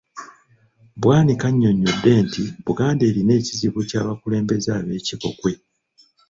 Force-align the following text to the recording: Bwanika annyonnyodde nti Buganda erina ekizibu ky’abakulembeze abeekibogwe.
Bwanika 1.01 1.45
annyonnyodde 1.49 2.11
nti 2.25 2.43
Buganda 2.65 3.03
erina 3.09 3.31
ekizibu 3.39 3.79
ky’abakulembeze 3.89 4.69
abeekibogwe. 4.79 5.53